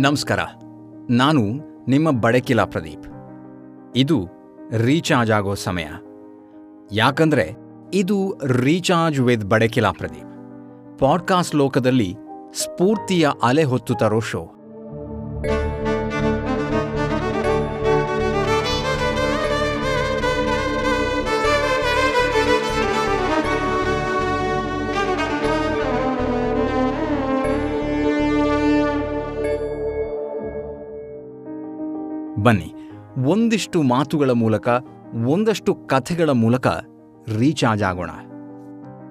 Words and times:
ನಮಸ್ಕಾರ. 0.00 0.38
ನಾನು 1.10 1.40
ನಿಮ್ಮ 1.88 2.20
ಬಡಕಿಲಾ 2.20 2.64
ಪ್ರದೀಪ್. 2.64 3.06
ಇದು 3.96 4.28
ರೀಚಾರ್ಜ್ 4.76 5.32
ಆಗೋ 5.32 5.54
ಸಮಯ. 5.54 5.86
ಯಾಕಂದ್ರೆ 6.92 7.54
ಇದು 7.94 8.40
recharge 8.44 9.20
with 9.20 9.44
Badakila 9.44 9.92
Pradeep. 9.92 10.98
Podcast 10.98 11.56
ಲೋಕದಲ್ಲಿ 11.56 12.16
ಸ್ಫೂರ್ತಿಯ 12.54 13.30
ಅಲೆ 13.42 13.64
ಹೊತ್ತು 13.64 13.94
ತರೋ 13.94 14.20
ಶೋ. 14.20 14.44
ಬನ್ನಿ. 32.42 32.74
ಒಂದಿಷ್ಟು 33.26 33.82
ಮಾತುಗಳ 33.82 34.30
ಮೂಲಕ, 34.30 34.68
ಒಂದಷ್ಟು 35.26 35.74
ಕಥೆಗಳ 35.74 36.30
ಮೂಲಕ 36.30 36.66
ರೀಚಾರ್ಜ್ 37.36 37.82
ಆಗೋಣ. 37.82 38.10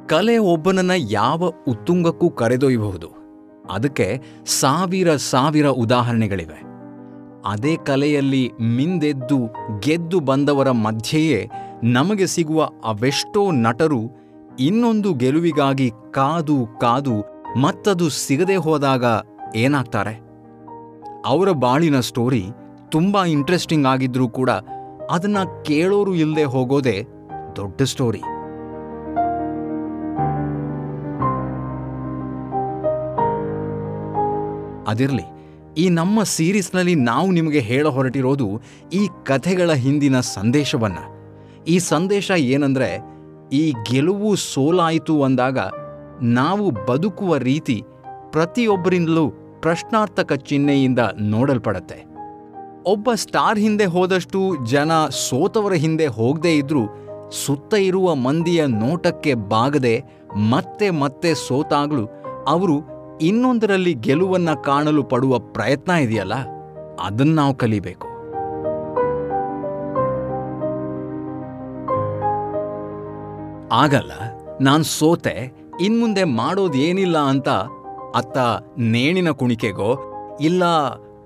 ಕಲೆ 0.05 0.37
ಒಬ್ಬನನ್ನ 0.37 0.91
ಯಾವ 0.97 1.51
ಉತ್ತುಂಗಕ್ಕೂ 1.67 2.29
ಕರೆದೊಯ್ಯಬಹುದು. 2.29 3.07
ಅದಕ್ಕೆ 3.71 4.21
ಸಾವಿರ 4.45 5.15
ಸಾವಿರ 5.15 5.67
ಉದಾಹರಣೆಗಳಿವೆ. 5.67 6.61
ಅದೇ 7.45 7.75
ಕಲೆಯಲ್ಲಿ 7.75 8.51
ಮಿಂದೆದ್ದು, 8.61 9.37
ಗೆದ್ದು 9.79 10.19
ಬಂದವರ 10.19 10.71
ಮಧ್ಯೆಯೇ 10.71 11.49
ನಮಗೆ 11.83 12.27
ಸಿಗುವ 12.27 12.69
ಅವೆಷ್ಟೋ 12.85 13.51
ನಟರು 13.51 14.01
ಇನ್ನೊಂದು 14.59 15.13
ಗೆಲುವಿಗಾಗಿ 15.13 15.91
ಕಾದು 16.11 16.79
ಕಾದು 16.79 17.45
ಮತ್ತದು 17.59 18.09
ಸಿಗದೆ 18.09 18.55
ಹೋದಾಗ 18.55 19.03
ಏನಾಗ್ತಾರೆ? 19.55 20.21
ಅವರ 21.25 21.51
ಬಾಳಿನ 21.51 21.99
ಸ್ಟೋರಿ 21.99 22.45
ತುಂಬಾ 22.91 23.25
ಇಂಟ್ರೆಸ್ಟಿಂಗ್ 23.25 23.87
ಆಗಿದ್ರೂ 23.87 24.29
ಕೂಡ 24.29 24.49
ಅದನ್ನ 25.09 25.37
ಕೇಳೋರು 25.63 26.15
ಇಲ್ಲದೆ 26.15 26.43
ಹೋಗೋದೇ 26.43 27.03
ದೊಡ್ಡ 27.55 27.81
ಸ್ಟೋರಿ 27.81 28.21
ಅದಿರಲಿ, 34.87 35.25
ಈ 35.77 35.89
ನಮ್ಮ 35.89 36.23
ಸೀರೀಸ್ನಲ್ಲಿ 36.23 36.95
ನಾವು 36.95 37.31
ನಿಮಗೆ 37.31 37.59
ಹೇಳ 37.59 37.87
ಹೊರಟಿರೋದು 37.87 38.61
ಈ 38.93 39.07
ಕಥೆಗಳ 39.23 39.71
ಹಿಂದಿನ 39.73 40.19
ಸಂದೇಶವನ್ನು. 40.19 41.03
ಈ 41.65 41.79
ಸಂದೇಶ 41.79 42.31
ಏನಂದರೆ, 42.31 42.89
ಈ 43.51 43.73
ಗೆಲುವು 43.91 44.35
ಸೋಲಾಯಿತು 44.35 45.23
ಅಂದಾಗ 45.23 45.59
ನಾವು 46.21 46.71
ಬದುಕುವ 46.71 47.37
ರೀತಿ 47.37 47.83
ಪ್ರತಿಯೊಬ್ಬರಿಂದಲೂ 48.29 49.29
ಪ್ರಶ್ನಾರ್ಥಕ 49.61 50.33
ಚಿಹ್ನೆಯಿಂದ 50.33 50.99
ನೋಡಲ್ಪಡತ್ತೆ. 51.21 52.08
ಒಬ್ಬ 52.87 53.09
ಸ್ಟಾರ್ 53.13 53.59
ಹಿಂದೆ 53.59 53.85
ಹೋದಷ್ಟು 53.85 54.65
ಜನ 54.65 54.91
ಸೋತವರ 55.07 55.73
ಹಿಂದೆ 55.73 56.07
ಹೋಗದೇ 56.07 56.57
ಇದ್ರೂ 56.57 56.85
ಸುತ್ತ 57.45 57.73
ಇರುವ 57.73 58.15
ಮಂದಿಯ 58.15 58.65
ನೋಟಕ್ಕೆ 58.65 59.33
ಬಾಗದೆ 59.33 60.03
ಮತ್ತೆ 60.49 60.89
ಮತ್ತೆ 60.89 61.33
ಸೋತಾಗ್ಲೂ 61.33 62.05
ಅವರು 62.47 62.99
ಇನ್ನೊಂದರಲ್ಲಿ 63.21 63.93
ಗೆಲುವನ್ನ 63.93 64.49
ಕಾಣಲು 64.53 65.03
ಪಡುವ 65.03 65.39
ಪ್ರಯತ್ನ 65.39 65.91
ಇದೆಯಲ್ಲ? 65.91 66.33
ಅದನ್ನ 67.01 67.35
ನಾವು 67.35 67.55
ಕಲಿಬೇಕು. 67.55 68.07
ಆಗಲ್ಲ, 73.71 74.11
ನಾನು 74.61 74.83
ಸೋತೆ, 74.83 75.51
ಇನ್ಮುಂದೆ 75.81 76.23
ಮಾಡೋದೇನಿಲ್ಲ 76.23 77.17
ಅಂತ 77.17 77.49
ಅತ್ತ 78.15 78.37
ನೇಣಿನ 78.79 79.29
ಕುಣಿಕೆಗೋ, 79.29 79.91
ಇಲ್ಲ 80.41 80.63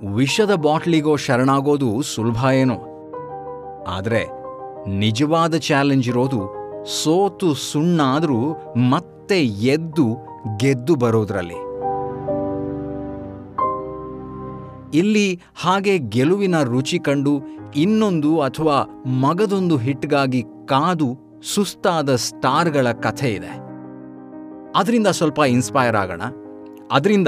ವಿಷದ 0.08 0.56
ಬಾಟ್ಲಿಗೋ 0.56 1.16
ಶರಣಾಗೋದು 1.16 2.02
ಸುಲಭ 2.02 2.46
ಏನೋ. 2.46 2.76
ಆದರೆ 3.88 4.26
ನಿಜವಾದ 4.89 5.55
ಚಾಲೆಂಜ್ 5.55 6.08
ಇರೋದು 6.08 6.64
ಸೋತು 6.86 7.54
ಸುಣ್ಣಾದರೂ 7.54 8.54
ಮತ್ತೆ 8.77 9.42
ಎದ್ದು 9.44 10.16
ಗೆದ್ದು 10.58 10.95
ಬರೋದ್ರಲ್ಲಿ. 10.95 11.73
ಇಲ್ಲಿ 14.98 15.42
ಹಾಗೆ 15.55 15.98
ಗೆಲುವಿನ 15.98 16.64
ರುಚಿ 16.64 17.00
ಕಂಡು 17.00 17.32
ಇನ್ನೊಂದು 17.76 18.39
ಅಥವಾ 18.39 19.04
ಮಗದೊಂದು 19.06 19.77
ಹಿಟ್ಗಾಗಿ 19.77 20.44
ಕಾದು 20.44 21.42
ಸುಸ್ತಾದ 21.56 22.16
ಸ್ಟಾರ್ಗಳ 22.16 22.92
ಕಥೆ 22.92 23.30
ಇದೆ. 23.30 23.60
ಅದರಿಂದ 24.76 25.08
ಸ್ವಲ್ಪ 25.08 25.39
ಇನ್ಸ್ಪೈರ್ 25.39 25.95
ಆಗೋಣ. 25.95 26.22
ಅದರಿಂದ 26.92 27.27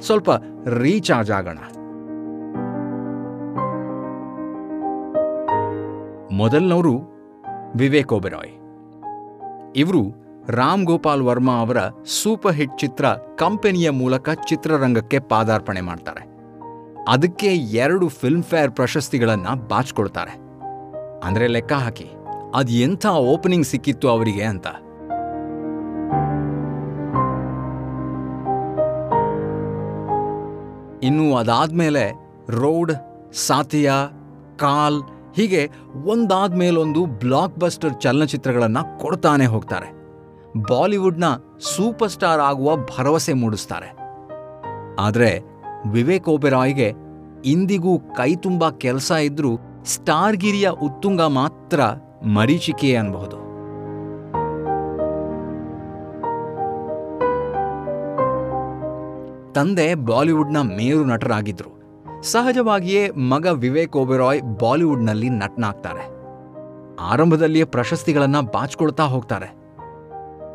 ಸ್ವಲ್ಪ 0.00 0.30
ರೀಚಾರ್ಜ್ 0.66 1.30
ಆಗೋಣ. 1.30 1.58
ಮೊದಲನವರು 6.38 6.94
ವಿವೇಕ್ 7.76 8.12
ಒಬೆರಾಯ್ 8.12 8.52
ಇವರು 9.76 10.02
ರಾಮ್ 10.48 10.84
ಗೋಪಾಲ್ 10.84 11.22
ವರ್ಮಾ 11.22 11.54
ಅವರ 11.60 11.76
ಸೂಪರ್ 12.22 12.54
ಹಿಟ್ 12.54 12.78
ಚಿತ್ರ 12.78 13.04
ಕಂಪನಿಯ 13.38 13.90
ಮೂಲಕ 13.90 14.30
ಚಿತ್ರರಂಗಕ್ಕೆ 14.30 15.18
ಪಾದಾರ್ಪಣೆ 15.18 15.80
ಮಾಡ್ತಾರೆ. 15.80 16.22
ಅದಕ್ಕೆ 17.08 17.46
ಎರಡು 17.56 18.08
ಫಿಲ್ಮ್ಫೇರ್ 18.08 18.70
ಪ್ರಶಸ್ತಿಗಳನ್ನ 18.70 19.48
ಬಾಚ್ಕೊಳ್ತಾರೆ 19.68 20.34
ಅಂದ್ರೆ 21.24 21.46
ಲೆಕ್ಕ 21.46 21.72
ಹಾಕಿ, 21.72 22.08
ಅದ್ 22.54 22.70
ಎಂಥ 22.70 23.06
ಓಪನಿಂಗ್ 23.06 23.66
ಸಿಕ್ಕಿತ್ತು 23.66 24.08
ಅವರಿಗೆ 24.08 24.44
ಅಂತ. 24.44 24.66
ಇನ್ನು 31.02 31.36
ಅದಾದ್ಮೇಲೆ 31.36 32.04
ರೋಡ್ 32.50 32.92
ಸಾತಿಯಾ 33.34 33.96
ಕಾಲ್ 34.56 35.02
ಹೀಗೆ 35.38 35.70
ಒಂದಾದ್ಮೇಲೊಂದು 36.04 37.06
ಬ್ಲಾಕ್ 37.06 37.58
ಬಸ್ಟರ್ 37.58 38.00
ಚಲನಚಿತ್ರಗಳನ್ನು 38.00 38.98
ಕೊಡ್ತಾನೆ 38.98 39.46
ಹೋಗ್ತಾರೆ. 39.46 39.92
ಬಾಲಿವುಡ್ನ 40.70 41.24
ಸೂಪರ್ 41.76 42.10
ಸ್ಟಾರ್ 42.10 42.40
ಆಗುವ 42.40 42.76
ಭರವಸೆ 42.76 43.32
ಮೂಡಿಸ್ತಾರೆ. 43.32 43.96
ಆದರೆ 45.00 45.40
ವಿವೇಕ್ 45.90 46.28
ಓಬೆರಾಯ್ಗೆ 46.28 46.92
ಇಂದಿಗೂ 47.44 47.98
ಕೈ 47.98 48.34
ತುಂಬ 48.34 48.70
ಕೆಲಸ 48.70 49.10
ಇದ್ರೂ 49.10 49.58
ಸ್ಟಾರ್ಗಿರಿಯ 49.84 50.68
ಉತ್ತುಂಗ 50.68 51.20
ಮಾತ್ರ 51.20 51.80
ಮರೀಚಿಕೆ 52.22 52.96
ಅನ್ಬಹುದು. 52.96 53.36
ತಂದೆ 59.52 59.94
ಬಾಲಿವುಡ್ನ 59.94 60.56
ಮೇರು 60.60 61.04
ನಟರಾಗಿದ್ರು. 61.04 61.77
ಸಹಜವಾಗಿಯೇ 62.22 63.10
ಮಗ 63.10 63.46
ವಿವೇಕ್ 63.46 63.96
ಓಬೆರಾಯ್ 63.96 64.42
ಬಾಲಿವುಡ್ನಲ್ಲಿ 64.60 65.30
ನಟನಾಗ್ತಾರೆ. 65.30 66.18
ಆರಂಭದಲ್ಲಿಯೇ 67.00 67.64
ಪ್ರಶಸ್ತಿಗಳನ್ನ 67.64 68.40
ಬಾಚ್ಕೊಳ್ತಾ 68.40 69.02
ಹೋಗ್ತಾರೆ. 69.02 69.58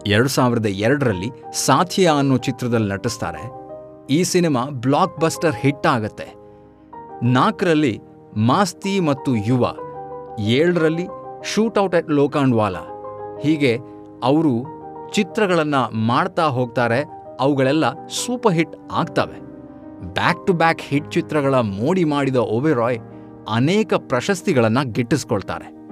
ಎರಡು 0.08 0.30
ಸಾವಿರದ 0.30 0.66
ಎರಡರಲ್ಲಿ 0.66 1.32
ಸಾಥಿಯಾ 1.54 2.14
ಅನ್ನೋ 2.14 2.38
ಚಿತ್ರದಲ್ಲಿ 2.38 2.94
ನಟಿಸ್ತಾರೆ. 2.94 3.52
ಈ 4.10 4.24
ಸಿನಿಮಾ 4.24 4.66
ಬ್ಲಾಕ್ 4.66 5.20
ಬಸ್ಟರ್ 5.20 5.56
ಹಿಟ್ 5.56 5.88
ಆಗತ್ತೆ. 5.88 6.36
ನಾಲ್ಕರಲ್ಲಿ 7.24 8.00
ಮಾಸ್ತಿ 8.38 9.00
ಮತ್ತು 9.00 9.36
ಯುವ, 9.36 9.76
ಏಳರಲ್ಲಿ 10.40 11.08
ಔಟ್ 11.80 11.96
ಅಟ್ 11.96 12.10
ಲೋಕಾಂಡ್ವಾಲಾ. 12.10 12.80
ಹೀಗೆ 13.42 13.78
ಅವರು 14.24 14.66
ಚಿತ್ರಗಳನ್ನು 15.12 15.98
ಮಾಡ್ತಾ 15.98 16.44
ಹೋಗ್ತಾರೆ, 16.44 17.06
ಅವುಗಳೆಲ್ಲ 17.40 18.08
ಸೂಪರ್ 18.08 18.54
ಹಿಟ್ 18.54 18.76
ಆಗ್ತವೆ. 18.92 19.43
ಬ್ಯಾಕ್ 20.04 20.48
ಟು 20.48 20.54
ಬ್ಯಾಕ್ 20.54 20.82
ಹಿಟ್ 20.82 21.12
ಚಿತ್ರಗಳ 21.12 21.56
ಮೋಡಿ 21.56 22.04
ಮಾಡಿದ 22.04 22.36
ಓಬೆರಾಯ್ 22.36 23.00
ಅನೇಕ 23.50 23.94
ಪ್ರಶಸ್ತಿಗಳನ್ನು 23.94 24.92
ಗಿಟ್ಟಿಸ್ಕೊಳ್ತಾರೆ. 24.92 25.84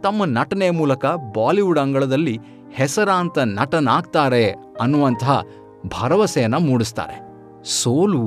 ತಮ್ಮ 0.00 0.24
ನಟನೆ 0.24 0.70
ಮೂಲಕ 0.70 1.06
ಬಾಲಿವುಡ್ 1.06 1.78
ಅಂಗಳದಲ್ಲಿ 1.78 2.38
ಹೆಸರಾಂತ 2.72 3.38
ನಟನಾಗ್ತಾರೆ 3.38 4.50
ಅನ್ನುವಂತಹ 4.80 5.42
ಭರವಸೆಯನ್ನ 5.86 6.54
ಮೂಡಿಸ್ತಾರೆ. 6.54 7.30
ಸೋಲು 7.64 8.24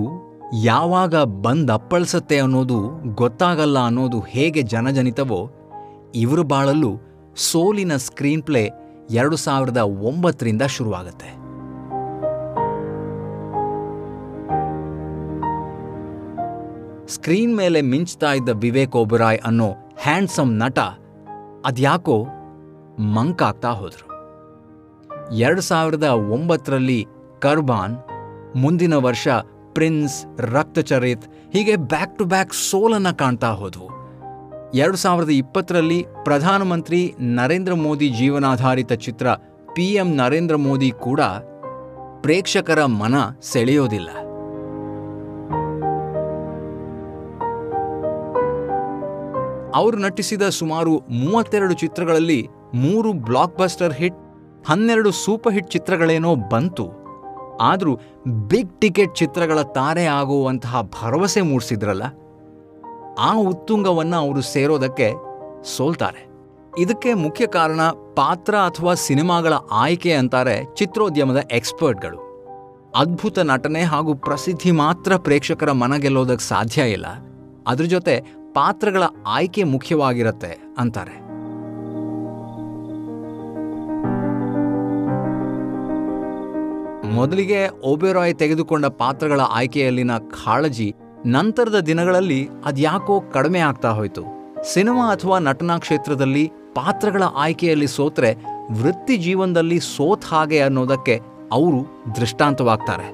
ಯಾವಾಗ 0.63 1.15
ಬಂದಪ್ಪಳಿಸತ್ತೆ 1.15 2.39
ಅನ್ನೋದು 2.39 2.89
ಗೊತ್ತಾಗಲ್ಲ 3.15 3.85
ಅನ್ನೋದು 3.85 4.19
ಹೇಗೆ 4.19 4.61
ಜನಜನಿತವೋ 4.61 5.51
ಇವರು 6.15 6.43
ಬಾಳಲ್ಲೂ 6.43 6.99
ಸೋಲಿನ 7.35 7.95
ಸ್ಕ್ರೀನ್ 7.95 8.43
ಪ್ಲೇ 8.43 8.69
ಎರಡು 9.09 9.35
ಸಾವಿರದ 9.35 9.77
ಒಂಬತ್ತರಿಂದ 9.77 10.61
ಶುರುವಾಗುತ್ತೆ. 10.61 11.43
ಸ್ಕ್ರೀನ್ 17.13 17.57
ಮೇಲೆ 17.57 17.81
ಮಿಂಚ್ತಾ 17.81 18.33
ಇದ್ದ 18.33 18.49
ವಿವೇಕ್ 18.49 18.95
ಒಬರಾಯ್ 18.95 19.39
ಅನ್ನೋ 19.45 19.71
ಹ್ಯಾಂಡ್ಸಮ್ 20.03 20.57
ನಟ 20.57 20.79
ಅದ್ಯಾಕೋ 21.65 22.23
ಮಂಕಾಗ್ತಾ 22.99 23.69
ಹೋದ್ರು. 23.69 24.07
ಎರಡು 25.33 25.61
ಸಾವಿರದ 25.61 26.03
ಒಂಬತ್ತರಲ್ಲಿ 26.03 27.05
ಕರ್ಬಾನ್, 27.39 27.95
ಮುಂದಿನ 28.55 28.93
ವರ್ಷ 28.93 29.27
ಪ್ರಿನ್ಸ್ 29.73 30.25
ರಕ್ತಚರಿತ್ 30.39 31.27
ಹೀಗೆ 31.53 31.75
ಬ್ಯಾಕ್ 31.75 32.17
ಟು 32.17 32.25
ಬ್ಯಾಕ್ 32.25 32.53
ಸೋಲನ್ನ 32.53 33.11
ಕಾಣ್ತಾ 33.11 33.51
ಹೋದ್ವು. 33.51 33.92
ಎರಡು 34.73 34.97
ಸಾವಿರದ 34.97 35.29
ಇಪ್ಪತ್ತರಲ್ಲಿ 35.29 36.05
ಪ್ರಧಾನಮಂತ್ರಿ 36.23 37.15
ನರೇಂದ್ರ 37.19 37.73
ಮೋದಿ 37.73 38.09
ಜೀವನಾಧಾರಿತ 38.09 38.93
ಚಿತ್ರ 38.93 39.27
ಪಿ 39.75 39.85
ಎಂ 39.93 40.15
ನರೇಂದ್ರ 40.15 40.55
ಮೋದಿ 40.55 40.91
ಕೂಡ 40.91 41.21
ಪ್ರೇಕ್ಷಕರ 42.21 42.85
ಮನ 42.85 43.15
ಸೆಳೆಯೋದಿಲ್ಲ. 43.41 44.09
ಅವರು 49.75 49.97
ನಟಿಸಿದ 49.97 50.49
ಸುಮಾರು 50.49 50.95
ಮೂವತ್ತೆರಡು 50.97 51.73
ಚಿತ್ರಗಳಲ್ಲಿ 51.73 52.47
ಮೂರು 52.75 53.13
ಬ್ಲಾಕ್ 53.13 53.57
ಬಸ್ಟರ್ 53.59 53.93
ಹಿಟ್, 53.93 54.19
ಹನ್ನೆರಡು 54.67 55.11
ಸೂಪರ್ 55.11 55.53
ಹಿಟ್ 55.53 55.71
ಚಿತ್ರಗಳೇನೋ 55.71 56.35
ಬಂತು. 56.35 56.87
ಆದರೂ 57.61 57.95
ಬಿಗ್ 58.27 58.81
ಟಿಕೆಟ್ 58.81 59.15
ಚಿತ್ರಗಳ 59.15 59.61
ತಾರೆ 59.61 60.05
ಆಗುವಂತಹ 60.05 60.81
ಭರವಸೆ 60.81 61.41
ಮೂಡಿಸಿದ್ರಲ್ಲ? 61.41 62.03
ಆ 63.19 63.35
ಉತ್ತುಂಗವನ್ನು 63.35 64.17
ಅವರು 64.17 64.41
ಸೇರೋದಕ್ಕೆ 64.41 65.13
ಸೋಲ್ತಾರೆ. 65.63 66.33
ಇದಕ್ಕೆ 66.77 67.13
ಮುಖ್ಯ 67.13 67.47
ಕಾರಣ 67.47 67.81
ಪಾತ್ರ 68.15 68.55
ಅಥವಾ 68.55 68.93
ಸಿನಿಮಾಗಳ 68.93 69.53
ಆಯ್ಕೆ 69.71 70.13
ಅಂತಾರೆ 70.13 70.75
ಚಿತ್ರೋದ್ಯಮದ 70.75 71.43
ಎಕ್ಸ್ಪರ್ಟ್ಗಳು. 71.51 72.33
ಅದ್ಭುತ 72.95 73.39
ನಟನೆ 73.39 73.81
ಹಾಗೂ 73.81 74.15
ಪ್ರಸಿದ್ಧಿ 74.15 74.71
ಮಾತ್ರ 74.71 75.15
ಪ್ರೇಕ್ಷಕರ 75.15 75.71
ಮನ 75.71 75.95
ಗೆಲ್ಲೋದಕ್ಕೆ 75.95 76.45
ಸಾಧ್ಯ 76.45 76.81
ಇಲ್ಲ. 76.81 77.05
ಅದ್ರ 77.67 77.85
ಜೊತೆ 77.85 78.21
ಪಾತ್ರಗಳ 78.53 79.03
ಆಯ್ಕೆ 79.27 79.63
ಮುಖ್ಯವಾಗಿರುತ್ತೆ 79.63 80.73
ಅಂತಾರೆ. 80.77 81.23
ಮೊದಲಿಗೆ 87.09 87.69
ಓಬೆರಾಯ್ 87.69 88.35
ತೆಗೆದುಕೊಂಡ 88.35 88.85
ಪಾತ್ರಗಳ 88.85 89.41
ಆಯ್ಕೆಯಲ್ಲಿನ 89.41 90.17
ಕಾಳಜಿ 90.17 90.95
ನಂತರದ 91.25 91.79
ದಿನಗಳಲ್ಲಿ 91.79 92.49
ಅದ್ಯಾಕೋ 92.65 93.21
ಕಡಿಮೆ 93.21 93.59
ಆಗ್ತಾ 93.59 93.89
ಹೋಯಿತು. 93.89 94.23
ಸಿನಿಮಾ 94.63 95.11
ಅಥವಾ 95.11 95.39
ನಟನಾ 95.39 95.77
ಕ್ಷೇತ್ರದಲ್ಲಿ 95.77 96.51
ಪಾತ್ರಗಳ 96.75 97.23
ಆಯ್ಕೆಯಲ್ಲಿ 97.35 97.87
ಸೋತ್ರೆ 97.87 98.35
ವೃತ್ತಿ 98.71 99.17
ಜೀವನದಲ್ಲಿ 99.17 99.79
ಸೋತ್ 99.79 100.25
ಹಾಗೆ 100.25 100.59
ಅನ್ನೋದಕ್ಕೆ 100.59 101.21
ಅವರು 101.51 102.11
ದೃಷ್ಟಾಂತವಾಗ್ತಾರೆ. 102.15 103.13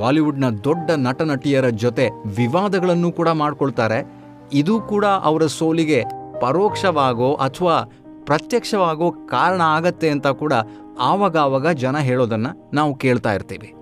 ಬಾಲಿವುಡ್ನ 0.00 0.48
ದೊಡ್ಡ 0.48 0.90
ನಟ 0.90 1.22
ನಟಿಯರ 1.22 1.68
ಜೊತೆ 1.68 2.08
ವಿವಾದಗಳನ್ನು 2.08 3.12
ಕೂಡ 3.12 3.28
ಮಾಡ್ಕೊಳ್ತಾರೆ. 3.28 4.12
ಇದು 4.52 4.80
ಕೂಡ 4.80 5.04
ಅವರ 5.04 5.46
ಸೋಲಿಗೆ 5.46 6.04
ಪರೋಕ್ಷವಾಗೋ 6.40 7.34
ಅಥವಾ 7.34 7.92
ಪ್ರತ್ಯಕ್ಷವಾಗೋ 8.24 9.10
ಕಾರಣ 9.10 9.60
ಆಗತ್ತೆ 9.60 10.10
ಅಂತ 10.10 10.26
ಕೂಡ 10.26 10.52
ಆವಾಗಾವಾಗ 11.00 11.68
ಜನ 11.68 11.98
ಹೇಳೋದನ್ನು 11.98 12.70
ನಾವು 12.74 12.94
ಕೇಳ್ತಾ 12.94 13.32
ಇರ್ತೀವಿ. 13.32 13.74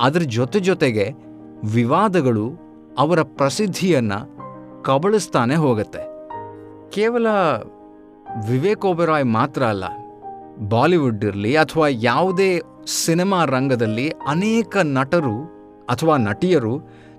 ಅದರ 0.00 0.22
ಜೊತೆ 0.36 0.60
ಜೊತೆಗೆ 0.60 1.06
ವಿವಾದಗಳು 1.74 2.46
ಅವರ 2.98 3.20
ಪ್ರಸಿದ್ಧಿಯನ್ನು 3.38 4.18
ಕಬಳಿಸ್ತಾನೆ 4.82 5.54
ಹೋಗುತ್ತೆ. 5.54 6.02
ಕೇವಲ 6.90 7.26
ವಿವೇಕ್ 8.48 8.84
ಒಬೆರಾಯ್ 8.84 9.26
ಮಾತ್ರ 9.36 9.62
ಅಲ್ಲ, 9.64 9.84
ಬಾಲಿವುಡ್ 10.68 11.24
ಇರಲಿ 11.24 11.52
ಅಥವಾ 11.56 11.86
ಯಾವುದೇ 11.88 12.50
ಸಿನಿಮಾ 13.04 13.40
ರಂಗದಲ್ಲಿ 13.44 14.06
ಅನೇಕ 14.28 14.76
ನಟರು 14.96 15.36
ಅಥವಾ 15.86 16.16
ನಟಿಯರು 16.16 16.74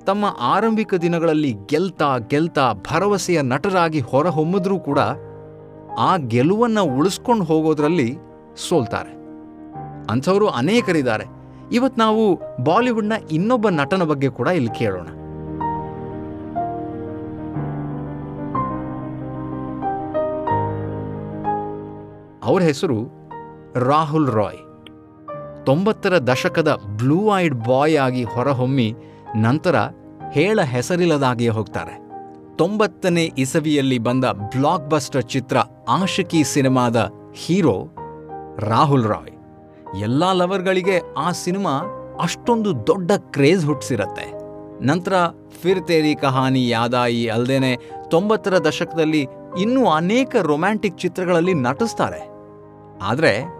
ತಮ್ಮ 0.06 0.26
ಆರಂಭಿಕ 0.42 0.94
ದಿನಗಳಲ್ಲಿ 0.96 1.52
ಗೆಲ್ತಾ 1.70 2.10
ಗೆಲ್ತಾ 2.32 2.66
ಭರವಸೆಯ 2.88 3.40
ನಟರಾಗಿ 3.42 4.00
ಹೊರಹೊಮ್ಮಿದ್ರೂ 4.12 4.80
ಕೂಡ 4.80 5.00
ಆ 6.00 6.12
ಗೆಲುವನ್ನು 6.28 6.84
ಉಳಿಸ್ಕೊಂಡು 6.98 7.44
ಹೋಗೋದ್ರಲ್ಲಿ 7.44 8.10
ಸೋಲ್ತಾರೆ. 8.68 9.14
ಅಂಥವರು 10.12 10.48
ಅನೇಕರಿದ್ದಾರೆ. 10.62 11.26
ಇವತ್ತು 11.72 12.02
ನಾವು 12.02 12.40
ಬಾಲಿವುಡ್ನ 12.64 13.14
ಇನ್ನೊಬ್ಬ 13.32 13.70
ನಟನ 13.70 14.04
ಬಗ್ಗೆ 14.04 14.30
ಕೂಡ 14.30 14.48
ಇಲ್ಲಿ 14.48 14.74
ಕೇಳೋಣ. 14.74 15.08
ಅವ್ರ 22.44 22.62
ಹೆಸರು 22.62 23.00
ರಾಹುಲ್ 23.76 24.28
ರಾಯ್. 24.28 24.58
ತೊಂಬತ್ತರ 25.66 26.18
ದಶಕದ 26.18 26.82
ಬ್ಲೂ 26.86 27.38
ಐಡ್ 27.38 27.56
ಬಾಯ್ 27.56 27.98
ಆಗಿ 27.98 28.24
ಹೊರಹೊಮ್ಮಿ 28.24 28.96
ನಂತರ 29.36 29.76
ಹೇಳ 30.32 30.60
ಹೆಸರಿಲ್ಲದಾಗಿಯೇ 30.62 31.50
ಹೋಗ್ತಾರೆ. 31.50 32.10
ತೊಂಬತ್ತನೇ 32.58 33.32
ಇಸವಿಯಲ್ಲಿ 33.38 33.98
ಬಂದ 33.98 34.26
ಬ್ಲಾಕ್ 34.26 34.90
ಬಸ್ಟರ್ 34.90 35.24
ಚಿತ್ರ 35.24 35.58
ಆಶಿಕಿ 35.90 36.44
ಸಿನಿಮಾದ 36.44 37.12
ಹೀರೋ 37.34 37.88
ರಾಹುಲ್ 38.60 39.04
ರಾಯ್. 39.04 39.39
ಎಲ್ಲ 39.98 40.32
ಲವರ್ಗಳಿಗೆ 40.32 41.02
ಆ 41.18 41.32
ಸಿನಿಮಾ 41.32 41.82
ಅಷ್ಟೊಂದು 42.22 42.88
ದೊಡ್ಡ 42.88 43.12
ಕ್ರೇಜ್ 43.12 43.66
ಹುಟ್ಟಿಸಿರತ್ತೆ. 43.66 44.40
ನಂತರ 44.86 45.14
ಫಿರ್ 45.62 45.88
ತೇರಿ 45.88 46.16
ಕಹಾನಿ 46.16 46.70
ಯಾದಾಯಿ 46.70 47.28
ಅಲ್ದೇನೆ 47.28 47.78
ತೊಂಬತ್ತರ 48.12 48.58
ದಶಕದಲ್ಲಿ 48.58 49.28
ಇನ್ನೂ 49.60 49.90
ಅನೇಕ 49.90 50.36
ರೊಮ್ಯಾಂಟಿಕ್ 50.36 50.98
ಚಿತ್ರಗಳಲ್ಲಿ 50.98 51.54
ನಟಿಸ್ತಾರೆ. 51.54 52.30
ಆದರೆ 53.02 53.60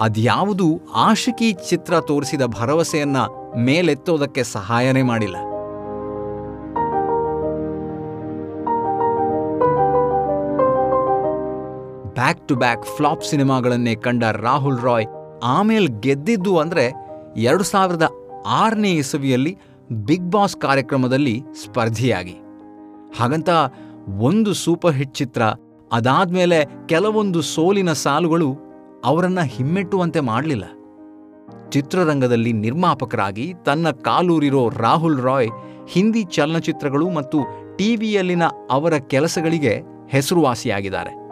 ಅದ್ಯಾವುದು 0.00 0.80
ಆಶಿಕಿ 0.94 1.52
ಚಿತ್ರ 1.52 2.00
ತೋರಿಸಿದ 2.00 2.42
ಭರವಸೆಯನ್ನ 2.42 3.16
ಮೇಲೆತ್ತೋದಕ್ಕೆ 3.56 4.42
ಸಹಾಯನೇ 4.42 5.02
ಮಾಡಿಲ್ಲ. 5.02 5.36
ಬ್ಯಾಕ್ 12.14 12.48
ಟು 12.48 12.56
ಬ್ಯಾಕ್ 12.56 12.84
ಫ್ಲಾಪ್ 12.84 13.24
ಸಿನಿಮಾಗಳನ್ನೇ 13.24 13.94
ಕಂಡ 13.94 14.24
ರಾಹುಲ್ 14.24 14.80
ರಾಯ್ 14.80 15.06
ಆಮೇಲೆ 15.44 16.00
ಗೆದ್ದಿದ್ದು 16.00 16.58
ಅಂದ್ರೆ 16.58 16.92
ಎರಡು 17.36 17.64
ಸಾವಿರದ 17.64 18.08
ಆರನೇ 18.46 18.90
ಇಸವಿಯಲ್ಲಿ 18.90 19.58
ಬಿಗ್ 19.92 20.30
ಬಾಸ್ 20.30 20.56
ಕಾರ್ಯಕ್ರಮದಲ್ಲಿ 20.56 21.42
ಸ್ಪರ್ಧಿಯಾಗಿ. 21.64 22.36
ಹಾಗಂತ 23.20 23.48
ಒಂದು 24.18 24.54
ಸೂಪರ್ 24.54 24.94
ಹಿಟ್ 24.94 25.14
ಚಿತ್ರ, 25.14 25.42
ಅದಾದ್ಮೇಲೆ 25.92 26.64
ಕೆಲವೊಂದು 26.86 27.42
ಸೋಲಿನ 27.42 27.92
ಸಾಲುಗಳು 27.92 28.56
ಅವರನ್ನು 29.04 29.44
ಹಿಮ್ಮೆಟ್ಟುವಂತೆ 29.44 30.20
ಮಾಡಲಿಲ್ಲ. 30.20 30.64
ಚಿತ್ರರಂಗದಲ್ಲಿ 31.70 32.52
ನಿರ್ಮಾಪಕರಾಗಿ 32.52 33.52
ತನ್ನ 33.66 33.90
ಕಾಲೂರಿರೋ 33.90 34.68
ರಾಹುಲ್ 34.68 35.22
ರಾಯ್ 35.22 35.48
ಹಿಂದಿ 35.88 36.22
ಚಲನಚಿತ್ರಗಳು 36.22 37.10
ಮತ್ತು 37.10 37.40
ಟಿವಿಯಲ್ಲಿನ 37.76 38.42
ಅವರ 38.70 38.94
ಕೆಲಸಗಳಿಗೆ 38.98 39.82
ಹೆಸರುವಾಸಿಯಾಗಿದ್ದಾರೆ. 40.08 41.23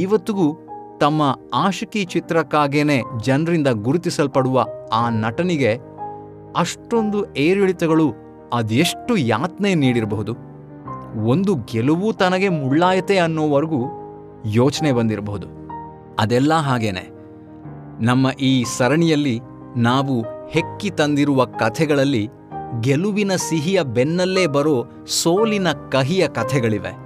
ಇವತ್ತಿಗೂ 0.00 0.54
ತಮ್ಮ 1.00 1.38
ಆಶಿಕಿ 1.54 2.04
ಚಿತ್ರಕ್ಕಾಗೇನೆ 2.04 3.02
ಜನರಿಂದ 3.22 3.66
ಗುರುತಿಸಲ್ಪಡುವ 3.66 4.66
ಆ 4.92 5.08
ನಟನಿಗೆ 5.10 5.78
ಅಷ್ಟೊಂದು 6.56 7.36
ಏರಿಳಿತಗಳು 7.36 8.12
ಅದೆಷ್ಟು 8.52 9.16
ಯಾತನೆ 9.16 9.74
ನೀಡಿರಬಹುದು? 9.74 10.32
ಒಂದು 11.26 11.54
ಗೆಲುವು 11.54 12.12
ತನಗೆ 12.12 12.48
ಮುಳ್ಳಾಯತೆ 12.48 13.18
ಅನ್ನೋವರೆಗೂ 13.18 13.84
ಯೋಚನೆ 14.46 14.92
ಬಂದಿರಬಹುದು. 14.92 15.46
ಅದೆಲ್ಲ 16.18 16.54
ಹಾಗೇನೆ. 16.54 17.08
ನಮ್ಮ 18.04 18.30
ಈ 18.30 18.64
ಸರಣಿಯಲ್ಲಿ 18.64 19.40
ನಾವು 19.76 20.20
ಹೆಕ್ಕಿ 20.48 20.90
ತಂದಿರುವ 20.90 21.44
ಕಥೆಗಳಲ್ಲಿ 21.44 22.28
ಗೆಲುವಿನ 22.80 23.32
ಸಿಹಿಯ 23.36 23.82
ಬೆನ್ನಲ್ಲೇ 23.82 24.46
ಬರೋ 24.46 24.84
ಸೋಲಿನ 25.06 25.66
ಕಹಿಯ 25.72 26.28
ಕಥೆಗಳಿವೆ. 26.28 27.05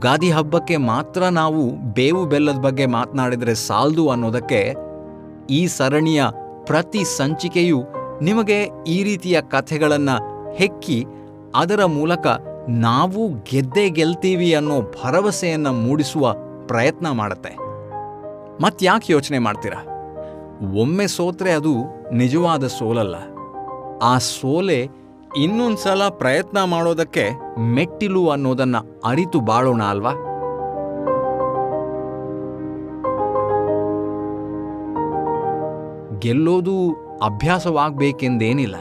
ಯುಗಾದಿ 0.00 0.30
ಹಬ್ಬಕ್ಕೆ 0.30 0.76
ಮಾತ್ರ 0.76 1.22
ನಾವು 1.22 1.92
ಬೇವು 1.94 2.26
ಬೆಲ್ಲದ 2.26 2.58
ಬಗ್ಗೆ 2.58 2.86
ಮಾತನಾಡಿದರೆ 2.86 3.54
ಸಾಲ್ದು 3.54 4.10
ಅನ್ನೋದಕ್ಕೆ 4.10 4.74
ಈ 5.50 5.66
ಸರಣಿಯ 5.66 6.24
ಪ್ರತಿ 6.64 7.04
ಸಂಚಿಕೆಯು 7.04 7.80
ನಿಮಗೆ 8.22 8.84
ಈ 8.86 9.02
ರೀತಿಯ 9.02 9.40
ಕಥೆಗಳನ್ನು 9.40 10.16
ಹೆಕ್ಕಿ 10.52 11.04
ಅದರ 11.54 11.84
ಮೂಲಕ 11.84 12.26
ನಾವು 12.68 13.28
ಗೆದ್ದೇ 13.42 13.90
ಗೆಲ್ತೀವಿ 13.90 14.54
ಅನ್ನೋ 14.54 14.80
ಭರವಸೆಯನ್ನು 14.80 15.72
ಮೂಡಿಸುವ 15.72 16.34
ಪ್ರಯತ್ನ 16.66 17.10
ಮಾಡುತ್ತೆ. 17.10 17.56
ಮತ್ತ್ಯಾಕೆ 18.62 19.12
ಯೋಚನೆ 19.12 19.38
ಮಾಡ್ತೀರಾ? 19.38 19.84
ಒಮ್ಮೆ 20.80 21.06
ಸೋತ್ರೆ 21.06 21.52
ಅದು 21.52 21.74
ನಿಜವಾದ 22.12 22.66
ಸೋಲಲ್ಲ. 22.66 23.14
ಆ 24.02 24.18
ಸೋಲೆ 24.18 24.88
ಇನ್ನೊಂದ್ಸಲ 25.36 26.02
ಪ್ರಯತ್ನ 26.08 26.64
ಮಾಡೋದಕ್ಕೆ 26.64 27.30
ಮೆಟ್ಟಿಲು 27.58 28.28
ಅನ್ನೋದನ್ನ 28.28 28.76
ಅರಿತು 29.04 29.40
ಬಾಳೋಣ 29.40 29.82
ಅಲ್ವಾ? 29.82 30.12
ಗೆಲ್ಲೋದು 36.18 36.94
ಅಭ್ಯಾಸವಾಗಬೇಕೆಂದೇನಿಲ್ಲ. 37.22 38.74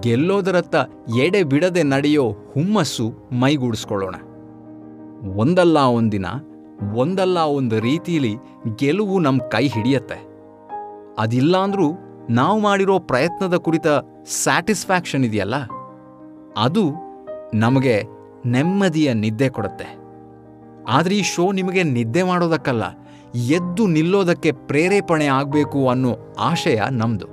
ಗೆಲ್ಲೋದರತ್ತ 0.00 0.74
ಎಡೆ 1.16 1.42
ಬಿಡದೆ 1.42 1.82
ನಡೆಯೋ 1.82 2.30
ಹುಮ್ಮಸ್ಸು 2.30 3.12
ಮೈಗೂಡಿಸ್ಕೊಳ್ಳೋಣ. 3.32 4.14
ಒಂದಲ್ಲ 5.36 5.78
ಒಂದಿನ, 5.78 6.26
ಒಂದಲ್ಲ 6.94 7.38
ಒಂದು 7.38 7.80
ರೀತಿಲಿ 7.80 8.36
ಗೆಲುವು 8.76 9.18
ನಮ್ಮ 9.18 9.42
ಕೈ 9.42 9.68
ಹಿಡಿಯತ್ತೆ. 9.68 10.28
ಅದಿಲ್ಲಾಂದ್ರೂ 11.18 11.84
ನಾವು 12.30 12.60
ಮಾಡಿರೋ 12.60 12.98
ಪ್ರಯತ್ನದ 12.98 13.54
ಕುರಿತ 13.54 13.86
ಸ್ಯಾಟಿಸ್ಫ್ಯಾಕ್ಷನ್ 14.26 15.24
ಇದೆಯಲ್ಲ? 15.24 15.54
ಅದು 16.64 16.84
ನಮಗೆ 17.62 17.96
ನೆಮ್ಮದಿಯ 18.54 19.08
ನಿದ್ದೆ 19.22 19.48
ಕೊಡುತ್ತೆ. 19.56 19.88
ಆದರೆ 20.96 21.14
ಈ 21.20 21.24
ಶೋ 21.32 21.44
ನಿಮಗೆ 21.58 21.82
ನಿದ್ದೆ 21.96 22.22
ಮಾಡೋದಕ್ಕಲ್ಲ, 22.30 22.84
ಎದ್ದು 23.56 23.82
ನಿಲ್ಲೋದಕ್ಕೆ 23.96 24.50
ಪ್ರೇರೇಪಣೆ 24.68 25.26
ಆಗಬೇಕು 25.38 25.80
ಅನ್ನೋ 25.92 26.12
ಆಶಯ 26.50 26.80
ನಮ್ಮದು 27.00 27.28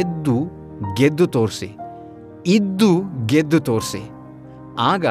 ಎದ್ದು 0.00 0.36
ಗೆದ್ದು 0.98 1.26
ತೋರಿಸಿ, 1.36 1.70
ಇದ್ದು 2.56 2.90
ಗೆದ್ದು 3.32 3.58
ತೋರಿಸಿ, 3.68 4.02
ಆಗ 4.90 5.06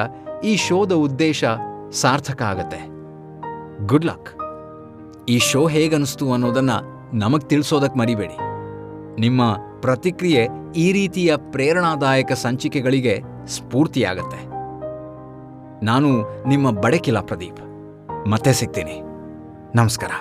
ಈ 0.50 0.54
ಶೋದ 0.66 0.94
ಉದ್ದೇಶ 1.08 1.44
ಸಾರ್ಥಕ 2.01 2.42
ಆಗತ್ತೆ. 2.51 2.82
ಗುಡ್ 3.89 4.08
ಲಕ್ 4.10 4.30
ಈ 5.28 5.40
ಶೋ 5.40 5.68
ಹೇಗನ್ನಿಸ್ತು 5.68 6.34
ಅನ್ನೋದನ್ನ 6.34 6.70
ನಮಗೆ 7.14 7.48
ತಿಳಿಸೋದಕ್ಕೆ 7.48 8.00
ಮರಿಬೇಡಿ. 8.00 8.38
ನಿಮ್ಮ 9.22 9.56
ಪ್ರತಿಕ್ರಿಯೆ 9.82 10.48
ಈ 10.76 10.92
ರೀತಿಯ 10.92 11.36
ಪ್ರೇರಣಾದಾಯಕ 11.36 12.32
ಸಂಚಿಕೆಗಳಿಗೆ 12.32 13.22
ಸ್ಫೂರ್ತಿಯಾಗತ್ತೆ. 13.48 14.50
ನಾನು 15.86 16.10
ನಿಮ್ಮ 16.48 16.72
ಬಡಕಿಲ 16.72 17.20
ಪ್ರದೀಪ್. 17.20 17.62
ಮತ್ತೆ 18.30 18.54
ಸಿಗ್ತೀನಿ. 18.54 19.02
ನಮಸ್ಕಾರ. 19.76 20.12